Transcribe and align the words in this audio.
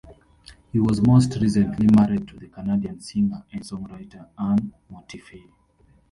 He 0.71 0.79
was 0.79 0.99
most 0.99 1.37
recently 1.39 1.85
married 1.95 2.27
to 2.29 2.35
the 2.35 2.47
Canadian 2.47 2.99
singer 3.01 3.43
and 3.53 3.61
songwriter 3.61 4.29
Ann 4.35 4.73
Mortifee. 4.91 5.51